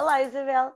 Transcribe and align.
Olá, 0.00 0.22
Isabel. 0.22 0.74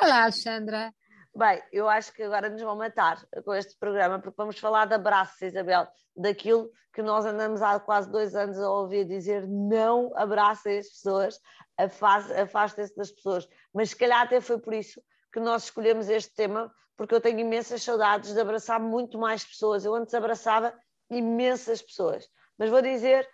Olá, 0.00 0.22
Alexandra. 0.22 0.94
Bem, 1.36 1.60
eu 1.72 1.88
acho 1.88 2.12
que 2.12 2.22
agora 2.22 2.48
nos 2.48 2.62
vão 2.62 2.76
matar 2.76 3.20
com 3.44 3.52
este 3.52 3.76
programa, 3.76 4.20
porque 4.20 4.36
vamos 4.36 4.60
falar 4.60 4.84
de 4.84 4.94
abraços, 4.94 5.42
Isabel, 5.42 5.88
daquilo 6.14 6.70
que 6.92 7.02
nós 7.02 7.26
andamos 7.26 7.60
há 7.60 7.80
quase 7.80 8.08
dois 8.12 8.36
anos 8.36 8.56
a 8.60 8.70
ouvir 8.70 9.06
dizer 9.06 9.44
não 9.48 10.16
abracem 10.16 10.78
as 10.78 10.86
pessoas, 10.86 11.40
afastem-se 11.76 12.94
das 12.94 13.10
pessoas. 13.10 13.48
Mas 13.74 13.90
se 13.90 13.96
calhar 13.96 14.20
até 14.20 14.40
foi 14.40 14.60
por 14.60 14.72
isso 14.72 15.02
que 15.32 15.40
nós 15.40 15.64
escolhemos 15.64 16.08
este 16.08 16.32
tema, 16.32 16.72
porque 16.96 17.12
eu 17.12 17.20
tenho 17.20 17.40
imensas 17.40 17.82
saudades 17.82 18.32
de 18.32 18.40
abraçar 18.40 18.78
muito 18.78 19.18
mais 19.18 19.44
pessoas. 19.44 19.84
Eu 19.84 19.96
antes 19.96 20.14
abraçava 20.14 20.72
imensas 21.10 21.82
pessoas, 21.82 22.24
mas 22.56 22.70
vou 22.70 22.80
dizer 22.80 23.28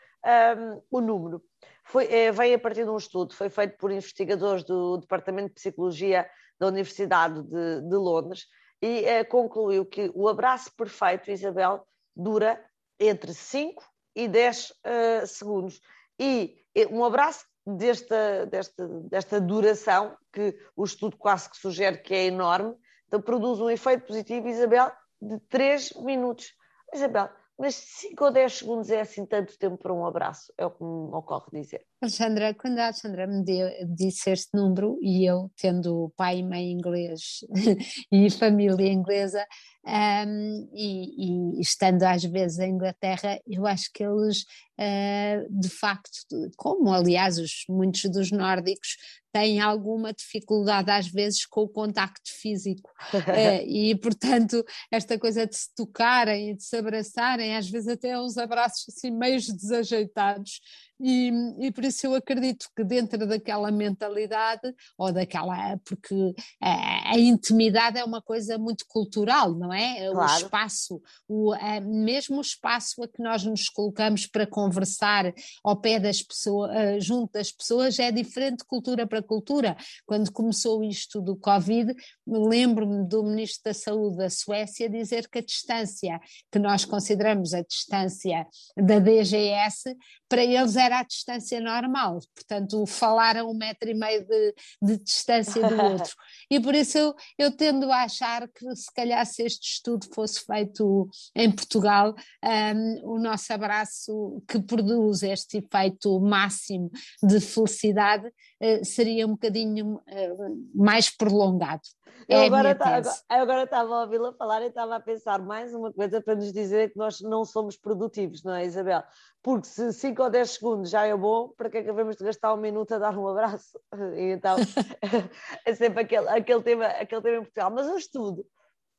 um, 0.57 0.82
o 0.91 1.01
número. 1.02 1.45
Foi, 1.91 2.07
é, 2.07 2.30
vem 2.30 2.55
a 2.55 2.59
partir 2.59 2.85
de 2.85 2.91
um 2.91 2.97
estudo, 2.97 3.35
foi 3.35 3.51
feito 3.51 3.77
por 3.77 3.91
investigadores 3.91 4.62
do 4.62 4.99
Departamento 4.99 5.49
de 5.49 5.55
Psicologia 5.55 6.25
da 6.57 6.69
Universidade 6.69 7.43
de, 7.43 7.80
de 7.80 7.97
Londres 7.97 8.47
e 8.80 9.05
é, 9.05 9.25
concluiu 9.25 9.85
que 9.85 10.09
o 10.15 10.29
abraço 10.29 10.71
perfeito, 10.77 11.33
Isabel, 11.33 11.85
dura 12.15 12.65
entre 12.99 13.35
5 13.35 13.83
e 14.15 14.29
10 14.29 14.71
uh, 14.71 14.75
eh, 14.85 15.27
segundos. 15.27 15.80
E 16.16 16.63
um 16.93 17.05
abraço 17.05 17.45
desta, 17.66 18.47
desta, 18.47 18.87
desta 18.87 19.41
duração, 19.41 20.16
que 20.33 20.57
o 20.77 20.85
estudo 20.85 21.16
quase 21.16 21.51
que 21.51 21.57
sugere 21.57 21.99
que 21.99 22.15
é 22.15 22.27
enorme, 22.27 22.73
então 23.09 23.21
produz 23.21 23.59
um 23.59 23.69
efeito 23.69 24.07
positivo, 24.07 24.49
Isabel, 24.49 24.93
de 25.21 25.41
3 25.49 25.95
minutos. 25.95 26.54
Isabel, 26.95 27.30
mas 27.61 27.75
5 27.75 28.25
ou 28.25 28.33
10 28.33 28.53
segundos 28.55 28.91
é 28.91 29.03
assim 29.03 29.27
tanto 29.27 29.59
tempo 29.59 29.77
para 29.77 29.93
um 29.93 30.07
abraço, 30.07 30.51
é 30.57 30.65
o 30.65 30.71
que 30.71 30.83
me 30.83 31.15
ocorre 31.15 31.61
dizer. 31.61 31.85
Alexandra, 32.01 32.55
quando 32.55 32.79
a 32.79 32.85
Alexandra 32.85 33.27
me 33.27 33.45
deu, 33.45 33.69
disse 33.95 34.30
este 34.30 34.57
número 34.57 34.99
e 35.03 35.29
eu, 35.29 35.51
tendo 35.61 36.11
pai 36.16 36.38
e 36.38 36.43
mãe 36.43 36.71
inglês 36.71 37.45
e 38.11 38.31
família 38.31 38.91
inglesa, 38.91 39.47
um, 39.86 40.68
e, 40.74 41.56
e, 41.56 41.60
estando 41.60 42.02
às 42.02 42.23
vezes 42.23 42.59
em 42.59 42.73
Inglaterra, 42.73 43.40
eu 43.46 43.66
acho 43.66 43.90
que 43.92 44.04
eles, 44.04 44.42
uh, 44.78 45.60
de 45.60 45.70
facto, 45.70 46.10
como 46.56 46.92
aliás 46.92 47.38
os, 47.38 47.64
muitos 47.68 48.02
dos 48.10 48.30
nórdicos, 48.30 48.96
têm 49.32 49.60
alguma 49.60 50.12
dificuldade 50.12 50.90
às 50.90 51.06
vezes 51.06 51.46
com 51.46 51.62
o 51.62 51.68
contacto 51.68 52.30
físico. 52.30 52.90
Uh, 53.14 53.64
e 53.66 53.95
portanto 53.96 54.62
esta 54.90 55.18
coisa 55.18 55.46
de 55.46 55.56
se 55.56 55.74
tocarem 55.74 56.51
e 56.51 56.56
de 56.56 56.62
se 56.62 56.76
abraçarem, 56.76 57.56
às 57.56 57.68
vezes 57.70 57.88
até 57.88 58.20
uns 58.20 58.36
abraços 58.36 58.84
assim 58.88 59.10
meio 59.10 59.38
desajeitados 59.38 60.60
e, 61.01 61.32
e, 61.59 61.73
por 61.73 61.84
isso 61.84 62.06
eu 62.06 62.15
acredito 62.15 62.66
que 62.76 62.84
dentro 62.84 63.26
daquela 63.26 63.70
mentalidade, 63.70 64.75
ou 64.98 65.12
daquela, 65.12 65.78
porque 65.78 66.34
a, 66.60 67.12
a 67.12 67.19
intimidade 67.19 67.98
é 67.98 68.04
uma 68.04 68.20
coisa 68.20 68.59
muito 68.59 68.84
cultural, 68.87 69.54
não 69.54 69.72
é? 69.72 70.10
Claro. 70.10 70.32
O 70.32 70.37
espaço, 70.37 71.03
o, 71.26 71.53
a, 71.54 71.81
mesmo 71.81 72.38
o 72.38 72.41
espaço 72.41 73.03
a 73.03 73.09
que 73.09 73.22
nós 73.22 73.44
nos 73.44 73.69
colocamos 73.69 74.26
para 74.26 74.47
conversar 74.47 75.32
ao 75.65 75.76
pé 75.76 75.98
das 75.98 76.22
pessoas, 76.22 77.04
junto 77.04 77.32
das 77.32 77.50
pessoas, 77.50 77.98
é 77.98 78.12
diferente 78.12 78.64
cultura 78.64 79.06
para 79.06 79.22
cultura. 79.22 79.76
Quando 80.04 80.31
começou 80.31 80.84
isto 80.84 81.20
do 81.20 81.37
Covid, 81.37 81.94
lembro-me 82.26 83.06
do 83.09 83.22
Ministro 83.22 83.62
da 83.64 83.75
Saúde 83.75 84.19
da 84.19 84.31
Suécia 84.31 84.88
dizer 84.88 85.28
que 85.28 85.38
a 85.38 85.42
distância 85.42 86.20
que 86.50 86.59
nós 86.59 86.84
consideramos 86.84 87.54
a 87.54 87.62
distância 87.62 88.47
da 88.76 88.98
DGS, 88.98 89.96
para 90.28 90.44
eles 90.44 90.76
era 90.76 90.89
era 90.90 91.00
a 91.00 91.04
distância 91.04 91.60
normal, 91.60 92.18
portanto, 92.34 92.84
falar 92.86 93.36
a 93.36 93.44
um 93.44 93.54
metro 93.54 93.88
e 93.88 93.94
meio 93.94 94.26
de, 94.26 94.54
de 94.82 94.98
distância 94.98 95.66
do 95.66 95.80
outro. 95.80 96.12
E 96.50 96.58
por 96.58 96.74
isso 96.74 96.98
eu, 96.98 97.14
eu 97.38 97.56
tendo 97.56 97.90
a 97.92 98.02
achar 98.02 98.48
que 98.48 98.74
se 98.74 98.92
calhar 98.92 99.24
se 99.24 99.44
este 99.44 99.74
estudo 99.74 100.06
fosse 100.12 100.44
feito 100.44 101.08
em 101.34 101.50
Portugal, 101.50 102.14
um, 102.44 103.14
o 103.14 103.18
nosso 103.18 103.52
abraço 103.52 104.42
que 104.48 104.60
produz 104.60 105.22
este 105.22 105.58
efeito 105.58 106.20
máximo 106.20 106.90
de 107.22 107.40
felicidade 107.40 108.26
uh, 108.26 108.84
seria 108.84 109.26
um 109.26 109.30
bocadinho 109.30 109.94
uh, 109.96 110.70
mais 110.74 111.08
prolongado. 111.08 111.82
Eu 112.28 112.38
é 112.38 112.47
agora, 112.47 112.75
tá, 112.75 112.97
agora, 112.97 113.15
agora 113.28 113.62
estava 113.65 113.94
a 113.94 114.03
ouvi-la 114.03 114.32
falar 114.32 114.62
e 114.62 114.66
estava 114.66 114.97
a 114.97 115.00
pensar 115.00 115.41
mais 115.41 115.75
uma 115.75 115.93
coisa 115.93 116.21
para 116.21 116.34
nos 116.34 116.53
dizer 116.53 116.93
que 116.93 116.98
nós 116.98 117.21
não 117.21 117.44
somos 117.44 117.76
produtivos, 117.76 118.43
não 118.43 118.54
é, 118.54 118.65
Isabel? 118.65 119.03
Porque 119.43 119.66
se 119.66 119.93
5 119.93 120.22
ou 120.22 120.31
10 120.31 120.50
segundos 120.50 120.91
já 120.91 121.06
é 121.06 121.16
bom, 121.16 121.49
para 121.49 121.70
que 121.70 121.78
é 121.78 121.81
que 121.81 121.87
devemos 121.87 122.16
de 122.16 122.25
gastar 122.25 122.54
um 122.54 122.59
minuto 122.59 122.94
a 122.94 122.99
dar 122.99 123.16
um 123.16 123.26
abraço? 123.28 123.78
E 124.16 124.32
então 124.32 124.56
é 125.65 125.75
sempre 125.75 126.03
aquele, 126.03 126.28
aquele, 126.28 126.62
tema, 126.62 126.87
aquele 126.87 127.22
tema 127.22 127.37
em 127.37 127.43
Portugal. 127.43 127.70
Mas 127.70 127.87
o 127.87 127.97
estudo 127.97 128.47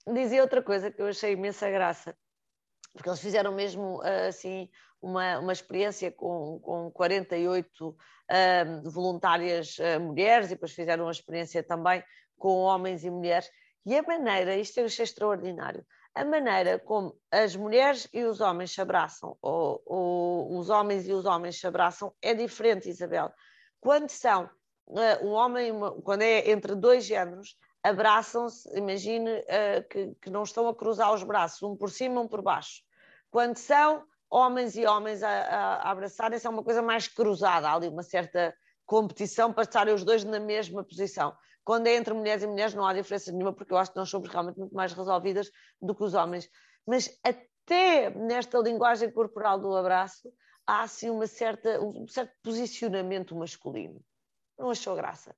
dizia 0.07 0.41
outra 0.41 0.61
coisa 0.61 0.91
que 0.91 1.01
eu 1.01 1.07
achei 1.07 1.33
imensa 1.33 1.69
graça, 1.69 2.15
porque 2.93 3.09
eles 3.09 3.21
fizeram 3.21 3.53
mesmo 3.53 4.01
assim 4.27 4.69
uma, 5.01 5.39
uma 5.39 5.53
experiência 5.53 6.11
com, 6.11 6.59
com 6.59 6.91
48 6.91 7.89
uh, 7.89 8.89
voluntárias 8.89 9.77
uh, 9.79 9.99
mulheres 9.99 10.47
e 10.47 10.49
depois 10.51 10.71
fizeram 10.71 11.05
uma 11.05 11.11
experiência 11.11 11.63
também 11.63 12.03
com 12.37 12.59
homens 12.59 13.03
e 13.03 13.09
mulheres. 13.09 13.49
E 13.85 13.97
a 13.97 14.03
maneira, 14.03 14.55
isto 14.55 14.79
eu 14.79 14.85
achei 14.85 15.03
extraordinário, 15.03 15.85
a 16.13 16.23
maneira 16.23 16.77
como 16.77 17.17
as 17.31 17.55
mulheres 17.55 18.07
e 18.13 18.23
os 18.23 18.41
homens 18.41 18.71
se 18.71 18.81
abraçam, 18.81 19.37
ou, 19.41 19.81
ou 19.85 20.59
os 20.59 20.69
homens 20.69 21.07
e 21.07 21.13
os 21.13 21.25
homens 21.25 21.59
se 21.59 21.65
abraçam, 21.65 22.13
é 22.21 22.33
diferente, 22.33 22.89
Isabel. 22.89 23.31
Quando 23.79 24.09
são 24.09 24.49
uh, 24.87 25.25
um 25.25 25.31
homem, 25.31 25.71
uma, 25.71 25.91
quando 26.01 26.21
é 26.21 26.51
entre 26.51 26.75
dois 26.75 27.05
géneros, 27.05 27.57
abraçam-se, 27.83 28.69
imagine 28.77 29.29
uh, 29.29 29.87
que, 29.89 30.15
que, 30.21 30.29
não 30.29 30.43
estão 30.43 30.67
a 30.67 30.75
cruzar 30.75 31.13
os 31.13 31.23
braços, 31.23 31.61
um 31.63 31.75
por 31.75 31.89
cima, 31.89 32.21
um 32.21 32.27
por 32.27 32.41
baixo. 32.41 32.83
Quando 33.29 33.57
são 33.57 34.03
homens 34.29 34.75
e 34.75 34.85
homens 34.85 35.23
a, 35.23 35.29
a, 35.29 35.75
a 35.75 35.91
abraçarem-se, 35.91 36.45
é 36.45 36.49
uma 36.49 36.63
coisa 36.63 36.81
mais 36.81 37.07
cruzada, 37.07 37.69
há 37.69 37.75
ali 37.75 37.87
uma 37.87 38.03
certa 38.03 38.53
competição 38.85 39.51
para 39.53 39.63
estarem 39.63 39.93
os 39.93 40.03
dois 40.03 40.23
na 40.23 40.39
mesma 40.39 40.83
posição. 40.83 41.35
Quando 41.63 41.87
é 41.87 41.95
entre 41.95 42.13
mulheres 42.13 42.43
e 42.43 42.47
mulheres 42.47 42.73
não 42.73 42.85
há 42.85 42.93
diferença 42.93 43.31
nenhuma, 43.31 43.53
porque 43.53 43.73
eu 43.73 43.77
acho 43.77 43.91
que 43.91 43.97
nós 43.97 44.09
somos 44.09 44.29
realmente 44.29 44.57
muito 44.57 44.73
mais 44.73 44.93
resolvidas 44.93 45.51
do 45.81 45.95
que 45.95 46.03
os 46.03 46.13
homens. 46.13 46.49
Mas 46.85 47.09
até 47.23 48.09
nesta 48.09 48.57
linguagem 48.59 49.11
corporal 49.11 49.59
do 49.59 49.75
abraço, 49.75 50.31
há 50.65 50.81
assim 50.81 51.09
uma 51.09 51.27
certa, 51.27 51.79
um 51.79 52.07
certo 52.07 52.33
posicionamento 52.41 53.35
masculino. 53.35 54.01
Não 54.57 54.71
achou 54.71 54.95
graça? 54.95 55.35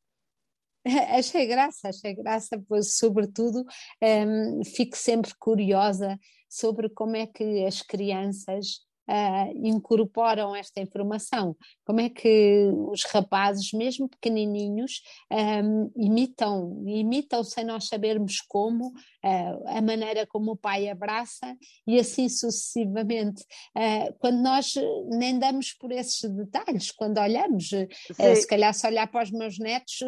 Achei 1.17 1.47
graça, 1.47 1.89
achei 1.89 2.13
graça, 2.13 2.61
pois, 2.67 2.97
sobretudo, 2.97 3.63
um, 4.01 4.63
fico 4.65 4.97
sempre 4.97 5.33
curiosa 5.39 6.19
sobre 6.49 6.89
como 6.89 7.15
é 7.15 7.25
que 7.25 7.65
as 7.65 7.81
crianças 7.81 8.81
uh, 9.09 9.67
incorporam 9.67 10.55
esta 10.55 10.81
informação? 10.81 11.55
Como 11.85 11.99
é 11.99 12.09
que 12.09 12.69
os 12.89 13.03
rapazes, 13.05 13.71
mesmo 13.73 14.07
pequenininhos, 14.07 15.01
um, 15.31 15.91
imitam, 15.95 16.83
imitam 16.87 17.43
sem 17.43 17.63
nós 17.63 17.87
sabermos 17.87 18.41
como, 18.41 18.87
uh, 18.87 19.67
a 19.67 19.81
maneira 19.81 20.25
como 20.27 20.51
o 20.51 20.57
pai 20.57 20.89
abraça 20.89 21.55
e 21.85 21.99
assim 21.99 22.29
sucessivamente. 22.29 23.43
Uh, 23.75 24.13
quando 24.19 24.41
nós 24.41 24.73
nem 25.09 25.37
damos 25.37 25.73
por 25.73 25.91
esses 25.91 26.29
detalhes, 26.29 26.91
quando 26.91 27.19
olhamos, 27.19 27.69
se 27.69 28.47
calhar 28.47 28.73
se 28.73 28.87
olhar 28.87 29.07
para 29.07 29.23
os 29.23 29.31
meus 29.31 29.57
netos, 29.57 29.99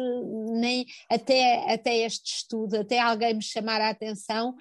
nem 0.52 0.84
até, 1.10 1.72
até 1.72 1.96
este 1.98 2.36
estudo, 2.36 2.80
até 2.80 2.98
alguém 2.98 3.34
me 3.34 3.42
chamar 3.42 3.80
a 3.80 3.90
atenção, 3.90 4.54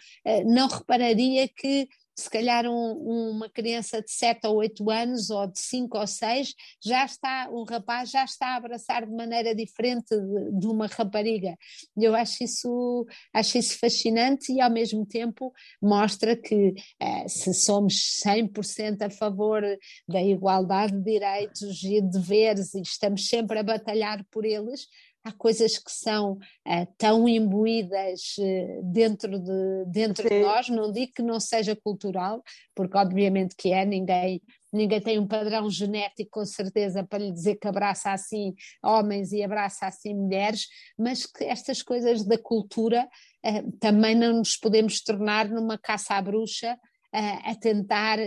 não 0.46 0.68
repararia 0.68 1.48
que 1.48 1.88
se 2.16 2.30
calhar 2.30 2.66
um, 2.66 3.32
uma 3.32 3.50
criança 3.50 4.02
de 4.02 4.10
7 4.12 4.48
ou 4.48 4.56
8 4.58 4.90
anos, 4.90 5.30
ou 5.30 5.46
de 5.48 5.60
5 5.60 5.98
ou 5.98 6.08
6, 6.08 6.54
já 6.84 7.06
está, 7.06 7.50
um 7.52 7.64
rapaz 7.64 8.10
já 8.10 8.24
está 8.24 8.50
a 8.50 8.56
abraçar 8.56 9.06
de 9.06 9.12
maneira 9.12 9.54
diferente 9.54 10.16
de, 10.16 10.60
de 10.60 10.68
uma 10.68 10.88
rapariga. 10.88 11.58
Eu 11.98 12.16
acho 12.16 12.44
isso, 12.44 13.06
acho 13.34 13.58
isso 13.58 13.78
fascinante 13.78 14.54
e 14.54 14.62
ao 14.62 14.72
mesmo 14.72 15.06
tempo 15.06 15.52
mostra 15.82 16.36
que 16.36 16.74
eh, 17.00 17.28
se 17.28 17.54
somos 17.54 18.22
100% 18.26 19.02
a 19.02 19.10
favor 19.10 19.62
da 20.08 20.22
igualdade 20.22 20.94
de 20.94 21.04
direitos 21.04 21.84
e 21.84 22.02
deveres 22.02 22.74
e 22.74 22.82
estamos 22.82 23.28
sempre 23.28 23.60
a 23.60 23.64
batalhar 23.64 24.24
por 24.32 24.46
eles, 24.46 24.88
há 25.26 25.32
coisas 25.32 25.80
que 25.80 25.92
são 25.92 26.34
uh, 26.34 26.88
tão 27.00 27.28
imbuídas 27.28 28.36
uh, 28.38 28.84
dentro, 28.84 29.40
de, 29.40 29.86
dentro 29.88 30.30
de 30.30 30.40
nós, 30.40 30.70
não 30.70 30.92
digo 30.92 31.14
que 31.14 31.24
não 31.24 31.40
seja 31.40 31.76
cultural, 31.76 32.44
porque 32.76 32.96
obviamente 32.96 33.56
que 33.58 33.74
é, 33.74 33.84
ninguém, 33.84 34.40
ninguém 34.72 35.02
tem 35.02 35.18
um 35.18 35.28
padrão 35.28 35.68
genético 35.68 36.30
com 36.40 36.46
certeza 36.46 37.04
para 37.04 37.24
lhe 37.24 37.32
dizer 37.32 37.56
que 37.56 37.68
abraça 37.68 38.12
assim 38.12 38.54
homens 38.84 39.32
e 39.32 39.42
abraça 39.42 39.88
assim 39.88 40.14
mulheres, 40.14 40.68
mas 40.96 41.26
que 41.26 41.44
estas 41.44 41.82
coisas 41.82 42.24
da 42.24 42.38
cultura 42.38 43.10
uh, 43.44 43.72
também 43.80 44.14
não 44.14 44.38
nos 44.38 44.56
podemos 44.56 45.02
tornar 45.02 45.50
numa 45.50 45.78
caça 45.78 46.14
à 46.14 46.22
bruxa 46.22 46.78
a 47.46 47.56
tentar 47.56 48.20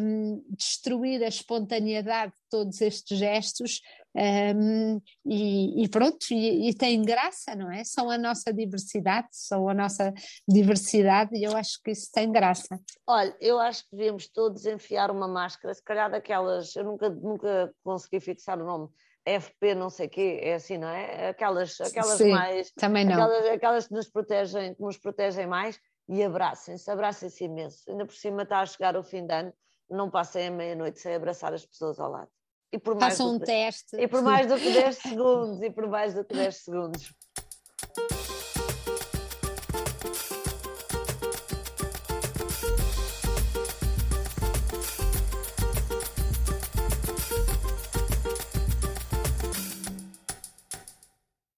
um, 0.00 0.40
destruir 0.56 1.24
a 1.24 1.26
espontaneidade 1.26 2.30
de 2.30 2.42
todos 2.48 2.80
estes 2.80 3.18
gestos 3.18 3.80
Um, 4.16 4.98
e, 5.26 5.84
e, 5.84 5.88
pronto, 5.90 6.26
e, 6.30 6.70
e, 6.70 6.74
tem 6.74 7.02
graça, 7.02 7.54
não 7.54 7.70
é? 7.70 7.84
São 7.84 8.10
a 8.10 8.16
nossa 8.16 8.50
diversidade, 8.50 9.28
são 9.30 9.68
a 9.68 9.74
nossa 9.74 10.10
diversidade 10.48 11.36
e 11.36 11.44
eu 11.44 11.54
acho 11.54 11.82
que 11.82 11.90
isso 11.90 12.10
tem 12.10 12.32
graça. 12.32 12.80
Olha, 13.06 13.36
eu 13.38 13.58
acho 13.58 13.82
que 13.82 13.94
devíamos 13.94 14.26
todos 14.28 14.64
enfiar 14.64 15.10
uma 15.10 15.28
máscara, 15.28 15.74
se 15.74 15.82
calhar 15.82 16.10
daquelas, 16.10 16.74
eu 16.74 16.84
nunca, 16.84 17.10
nunca 17.10 17.70
consegui 17.84 18.18
fixar 18.20 18.58
o 18.58 18.64
nome, 18.64 18.88
FP 19.26 19.74
não 19.74 19.90
sei 19.90 20.08
quê, 20.08 20.40
é 20.42 20.54
assim, 20.54 20.78
não 20.78 20.88
é? 20.88 21.28
Aquelas, 21.28 21.78
aquelas 21.80 22.16
Sim, 22.16 22.30
mais. 22.30 22.70
Também 22.72 23.04
não. 23.04 23.22
Aquelas, 23.22 23.46
aquelas 23.50 23.86
que 23.88 23.94
nos 23.94 24.08
protegem, 24.08 24.74
que 24.74 24.80
nos 24.80 24.96
protegem 24.96 25.46
mais 25.46 25.78
e 26.08 26.22
abracem-se, 26.22 26.90
abracem-se 26.90 27.44
imenso. 27.44 27.90
Ainda 27.90 28.06
por 28.06 28.14
cima 28.14 28.44
está 28.44 28.60
a 28.60 28.66
chegar 28.66 28.96
o 28.96 29.02
fim 29.02 29.26
de 29.26 29.34
ano, 29.34 29.52
não 29.90 30.08
passem 30.08 30.46
a 30.46 30.50
meia-noite 30.50 31.00
sem 31.00 31.14
abraçar 31.14 31.52
as 31.52 31.66
pessoas 31.66 32.00
ao 32.00 32.10
lado. 32.10 32.30
E 32.72 32.78
por 32.78 32.94
mais 32.94 33.14
Façam 33.14 33.34
um 33.34 33.38
teste. 33.38 33.96
E 33.96 34.08
por 34.08 34.22
mais 34.22 34.46
do 34.46 34.56
que 34.56 34.70
10 34.72 34.96
segundos, 34.96 35.62
e 35.62 35.70
por 35.70 35.86
mais 35.88 36.14
do 36.14 36.24
que 36.24 36.34
10 36.34 36.56
segundos. 36.56 37.14